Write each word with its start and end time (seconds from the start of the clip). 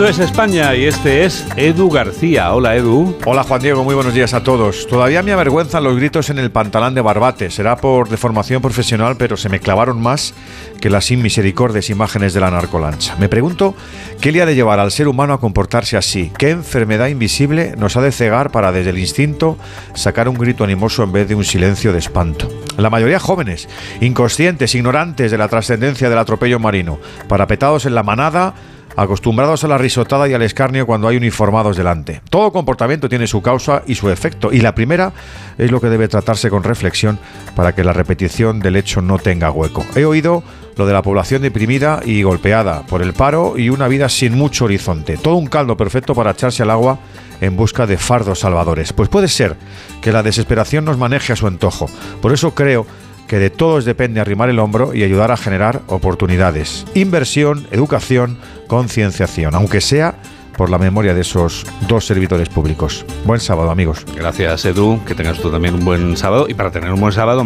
Esto 0.00 0.08
es 0.08 0.30
España 0.30 0.74
y 0.74 0.86
este 0.86 1.26
es 1.26 1.46
Edu 1.56 1.90
García. 1.90 2.54
Hola 2.54 2.74
Edu. 2.74 3.18
Hola 3.26 3.42
Juan 3.42 3.60
Diego, 3.60 3.84
muy 3.84 3.94
buenos 3.94 4.14
días 4.14 4.32
a 4.32 4.42
todos. 4.42 4.86
Todavía 4.86 5.22
me 5.22 5.32
avergüenzan 5.32 5.84
los 5.84 5.94
gritos 5.94 6.30
en 6.30 6.38
el 6.38 6.50
pantalán 6.50 6.94
de 6.94 7.02
Barbate. 7.02 7.50
Será 7.50 7.76
por 7.76 8.08
deformación 8.08 8.62
profesional, 8.62 9.16
pero 9.18 9.36
se 9.36 9.50
me 9.50 9.60
clavaron 9.60 10.00
más 10.00 10.32
que 10.80 10.88
las 10.88 11.10
inmisericordias 11.10 11.90
imágenes 11.90 12.32
de 12.32 12.40
la 12.40 12.50
narcolancha. 12.50 13.14
Me 13.16 13.28
pregunto 13.28 13.74
qué 14.22 14.32
le 14.32 14.40
ha 14.40 14.46
de 14.46 14.54
llevar 14.54 14.80
al 14.80 14.90
ser 14.90 15.06
humano 15.06 15.34
a 15.34 15.38
comportarse 15.38 15.98
así. 15.98 16.32
¿Qué 16.38 16.48
enfermedad 16.48 17.08
invisible 17.08 17.74
nos 17.76 17.94
ha 17.98 18.00
de 18.00 18.10
cegar 18.10 18.50
para 18.50 18.72
desde 18.72 18.90
el 18.90 18.98
instinto 18.98 19.58
sacar 19.92 20.30
un 20.30 20.36
grito 20.36 20.64
animoso 20.64 21.02
en 21.02 21.12
vez 21.12 21.28
de 21.28 21.34
un 21.34 21.44
silencio 21.44 21.92
de 21.92 21.98
espanto? 21.98 22.48
La 22.78 22.88
mayoría 22.88 23.20
jóvenes, 23.20 23.68
inconscientes, 24.00 24.74
ignorantes 24.74 25.30
de 25.30 25.36
la 25.36 25.48
trascendencia 25.48 26.08
del 26.08 26.18
atropello 26.18 26.58
marino, 26.58 26.98
parapetados 27.28 27.84
en 27.84 27.94
la 27.94 28.02
manada 28.02 28.54
acostumbrados 28.96 29.64
a 29.64 29.68
la 29.68 29.78
risotada 29.78 30.28
y 30.28 30.34
al 30.34 30.42
escarnio 30.42 30.86
cuando 30.86 31.08
hay 31.08 31.16
uniformados 31.16 31.76
delante. 31.76 32.20
Todo 32.30 32.52
comportamiento 32.52 33.08
tiene 33.08 33.26
su 33.26 33.42
causa 33.42 33.82
y 33.86 33.94
su 33.94 34.10
efecto, 34.10 34.52
y 34.52 34.60
la 34.60 34.74
primera 34.74 35.12
es 35.58 35.70
lo 35.70 35.80
que 35.80 35.88
debe 35.88 36.08
tratarse 36.08 36.50
con 36.50 36.62
reflexión 36.62 37.18
para 37.54 37.74
que 37.74 37.84
la 37.84 37.92
repetición 37.92 38.60
del 38.60 38.76
hecho 38.76 39.02
no 39.02 39.18
tenga 39.18 39.50
hueco. 39.50 39.84
He 39.94 40.04
oído 40.04 40.42
lo 40.76 40.86
de 40.86 40.92
la 40.92 41.02
población 41.02 41.42
deprimida 41.42 42.00
y 42.04 42.22
golpeada 42.22 42.86
por 42.86 43.02
el 43.02 43.12
paro 43.12 43.58
y 43.58 43.68
una 43.68 43.88
vida 43.88 44.08
sin 44.08 44.36
mucho 44.36 44.64
horizonte. 44.64 45.16
Todo 45.16 45.36
un 45.36 45.46
caldo 45.46 45.76
perfecto 45.76 46.14
para 46.14 46.30
echarse 46.30 46.62
al 46.62 46.70
agua 46.70 46.98
en 47.40 47.56
busca 47.56 47.86
de 47.86 47.98
fardos 47.98 48.40
salvadores. 48.40 48.92
Pues 48.92 49.08
puede 49.08 49.28
ser 49.28 49.56
que 50.00 50.12
la 50.12 50.22
desesperación 50.22 50.84
nos 50.84 50.98
maneje 50.98 51.32
a 51.32 51.36
su 51.36 51.46
antojo. 51.46 51.86
Por 52.22 52.32
eso 52.32 52.54
creo 52.54 52.86
que 53.30 53.38
de 53.38 53.48
todos 53.48 53.84
depende 53.84 54.20
arrimar 54.20 54.50
el 54.50 54.58
hombro 54.58 54.92
y 54.92 55.04
ayudar 55.04 55.30
a 55.30 55.36
generar 55.36 55.82
oportunidades. 55.86 56.84
Inversión, 56.94 57.64
educación, 57.70 58.38
concienciación, 58.66 59.54
aunque 59.54 59.80
sea 59.80 60.16
por 60.56 60.68
la 60.68 60.78
memoria 60.78 61.14
de 61.14 61.20
esos 61.20 61.64
dos 61.86 62.04
servidores 62.06 62.48
públicos. 62.48 63.06
Buen 63.24 63.38
sábado, 63.38 63.70
amigos. 63.70 64.04
Gracias, 64.16 64.64
Edu. 64.64 65.00
Que 65.04 65.14
tengas 65.14 65.38
tú 65.38 65.48
también 65.48 65.76
un 65.76 65.84
buen 65.84 66.16
sábado. 66.16 66.46
Y 66.48 66.54
para 66.54 66.72
tener 66.72 66.92
un 66.92 66.98
buen 66.98 67.12
sábado, 67.12 67.38